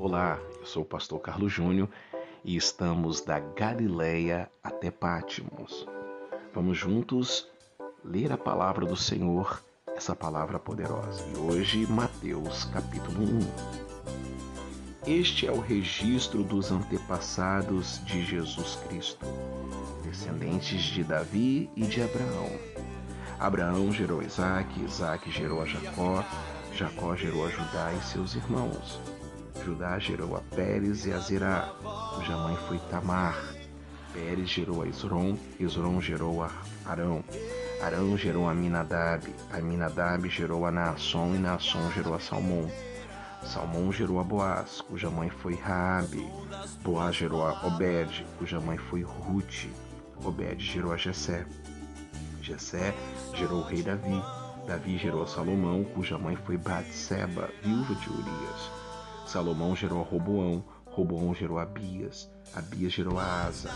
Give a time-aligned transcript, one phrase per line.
[0.00, 1.88] Olá, eu sou o pastor Carlos Júnior
[2.44, 5.88] e estamos da Galileia até Pátimos.
[6.54, 7.48] Vamos juntos
[8.04, 9.60] ler a palavra do Senhor,
[9.96, 11.24] essa palavra poderosa.
[11.34, 13.24] E hoje, Mateus, capítulo
[15.04, 15.10] 1.
[15.10, 19.26] Este é o registro dos antepassados de Jesus Cristo,
[20.04, 22.56] descendentes de Davi e de Abraão.
[23.36, 26.24] Abraão gerou Isaac, Isaac gerou a Jacó,
[26.72, 29.00] Jacó gerou a Judá e seus irmãos.
[29.64, 31.72] Judá gerou a Pérez e a Zerá,
[32.14, 33.36] cuja mãe foi Tamar.
[34.12, 36.50] Pérez gerou a Esron, Esron gerou a
[36.84, 37.22] Arão.
[37.82, 42.70] Arão gerou a Minadab, Aminadab gerou a Naasson e Naasson gerou a Salmão.
[43.42, 46.26] Salmão gerou a Boaz, cuja mãe foi Raabe.
[46.82, 49.66] Boaz gerou a Obed, cuja mãe foi Ruth.
[50.24, 51.46] Obed gerou a Jessé.
[52.42, 52.94] Jessé
[53.34, 54.22] gerou o rei Davi.
[54.66, 58.87] Davi gerou a Salomão, cuja mãe foi Batseba, viúva de Urias.
[59.28, 63.68] Salomão gerou a Roboão, Roboão gerou a Abias, Abias gerou a Asa,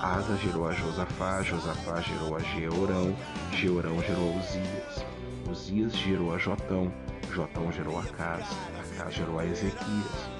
[0.00, 3.12] Asa gerou a Josafá, Josafá gerou a Georão,
[3.50, 5.04] Georão gerou a Uzias,
[5.50, 6.92] Uzias gerou a Jotão,
[7.32, 8.46] Jotão gerou a Acas,
[8.78, 10.30] Acas gerou a Ezequias,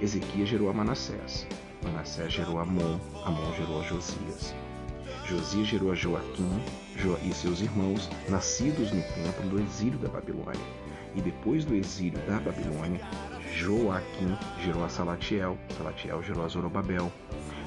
[0.00, 1.44] Ezequias gerou a Manassés,
[1.82, 4.54] Manassés gerou a Amon, Amon gerou a Josias.
[5.24, 6.62] Josias gerou a Joaquim
[7.24, 10.60] e seus irmãos, nascidos no templo do exílio da Babilônia.
[11.16, 13.00] E depois do exílio da Babilônia,
[13.54, 17.10] Joaquim gerou a Salatiel, Salatiel gerou a Zorobabel,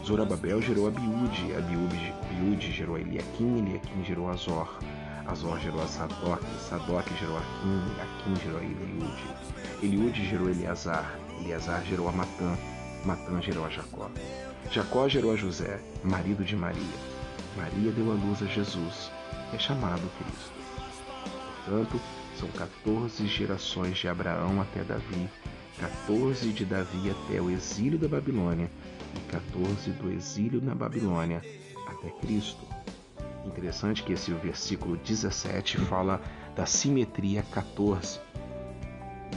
[0.05, 4.79] Zorobabel gerou a Biúde, a Biúde, gerou a Eliakim, Eliakim gerou a Azor,
[5.25, 9.23] Azor gerou a Sadoc, Sadoc gerou a Aquim, Aquim gerou a Eliúde,
[9.81, 12.57] Eliúde gerou a Eleazar, Eleazar gerou a Matã,
[13.05, 14.11] Matã gerou a Jacó.
[14.69, 16.97] Jacó gerou a José, marido de Maria.
[17.55, 19.09] Maria deu à luz a Jesus,
[19.53, 20.51] é chamado Cristo.
[21.63, 22.01] Portanto,
[22.37, 25.29] são 14 gerações de Abraão até Davi,
[25.79, 28.69] 14 de Davi até o exílio da Babilônia
[29.15, 31.41] e 14 do exílio na Babilônia
[31.87, 32.65] até Cristo.
[33.45, 36.19] Interessante que esse versículo 17 fala
[36.55, 38.19] da simetria 14.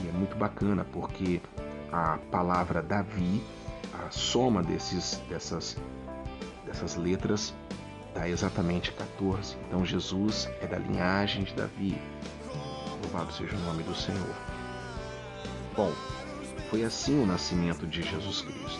[0.03, 1.39] E é muito bacana porque
[1.91, 3.41] a palavra Davi,
[3.93, 5.77] a soma desses, dessas,
[6.65, 7.53] dessas letras,
[8.13, 9.55] dá exatamente 14.
[9.67, 12.01] Então Jesus é da linhagem de Davi.
[13.03, 14.35] Louvado seja o nome do Senhor.
[15.75, 15.91] Bom,
[16.71, 18.79] foi assim o nascimento de Jesus Cristo.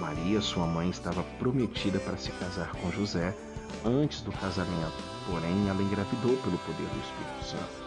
[0.00, 3.32] Maria, sua mãe, estava prometida para se casar com José
[3.84, 4.92] antes do casamento,
[5.24, 7.82] porém ela engravidou pelo poder do Espírito Santo.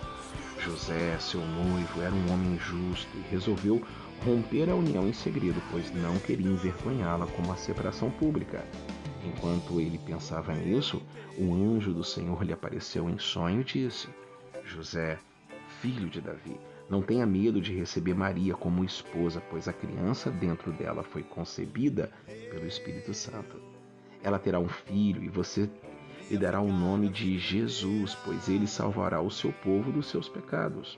[0.63, 3.83] José, seu noivo, era um homem justo e resolveu
[4.23, 8.65] romper a união em segredo, pois não queria envergonhá-la com uma separação pública.
[9.21, 11.01] Enquanto ele pensava nisso,
[11.37, 14.07] o anjo do Senhor lhe apareceu em sonho e disse:
[14.63, 15.19] José,
[15.81, 16.57] filho de Davi,
[16.89, 22.11] não tenha medo de receber Maria como esposa, pois a criança dentro dela foi concebida
[22.51, 23.59] pelo Espírito Santo.
[24.23, 25.69] Ela terá um filho e você
[26.29, 30.97] lhe dará o nome de Jesus, pois ele salvará o seu povo dos seus pecados.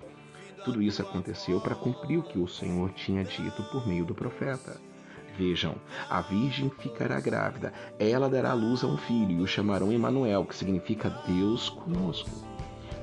[0.63, 4.79] Tudo isso aconteceu para cumprir o que o Senhor tinha dito por meio do profeta.
[5.37, 5.75] Vejam,
[6.09, 10.55] a virgem ficará grávida, ela dará luz a um filho e o chamarão Emanuel, que
[10.55, 12.46] significa Deus conosco.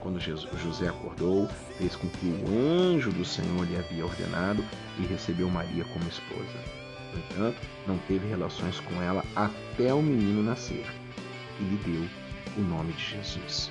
[0.05, 1.49] Quando José acordou,
[1.79, 4.63] fez com que o anjo do Senhor lhe havia ordenado
[4.99, 6.59] e recebeu Maria como esposa.
[7.11, 10.85] No entanto, não teve relações com ela até o menino nascer
[11.59, 12.07] e lhe deu
[12.59, 13.71] o nome de Jesus.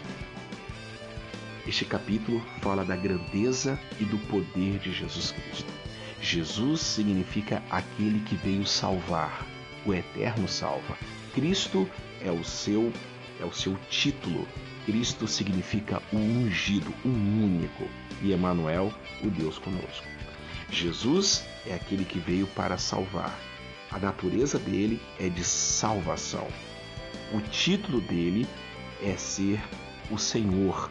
[1.67, 5.71] Este capítulo fala da grandeza e do poder de Jesus Cristo.
[6.19, 9.45] Jesus significa aquele que veio salvar,
[9.85, 10.97] o eterno salva.
[11.35, 11.87] Cristo
[12.21, 12.91] é o seu
[13.43, 14.47] é o seu título.
[14.85, 17.87] Cristo significa o ungido, o único,
[18.21, 20.07] e Emanuel, o Deus conosco.
[20.71, 23.37] Jesus é aquele que veio para salvar.
[23.91, 26.47] A natureza dele é de salvação.
[27.31, 28.47] O título dele
[29.03, 29.61] é ser
[30.09, 30.89] o Senhor,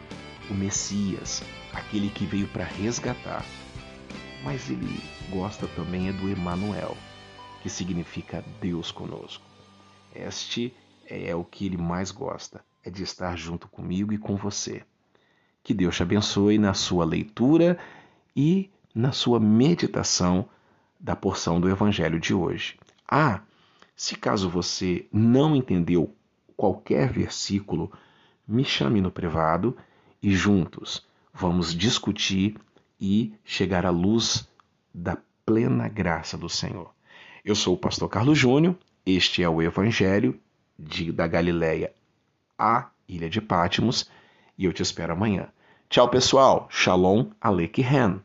[0.49, 1.43] o Messias,
[1.73, 3.45] aquele que veio para resgatar
[4.43, 6.97] mas ele gosta também é do Emanuel,
[7.61, 9.43] que significa Deus conosco.
[10.13, 10.73] Este
[11.07, 14.83] é o que ele mais gosta, é de estar junto comigo e com você.
[15.63, 17.79] Que Deus te abençoe na sua leitura
[18.35, 20.47] e na sua meditação
[20.99, 22.77] da porção do Evangelho de hoje.
[23.09, 23.41] Ah,
[23.95, 26.13] se caso você não entendeu
[26.55, 27.91] qualquer versículo,
[28.47, 29.75] me chame no privado
[30.21, 32.55] e juntos vamos discutir
[32.99, 34.47] e chegar à luz
[34.93, 36.93] da plena graça do Senhor.
[37.43, 40.39] Eu sou o pastor Carlos Júnior, este é o Evangelho
[40.77, 41.93] de, da Galileia
[42.57, 44.09] à Ilha de Pátimos
[44.57, 45.47] e eu te espero amanhã.
[45.89, 46.67] Tchau, pessoal.
[46.69, 48.21] Shalom Aleichem.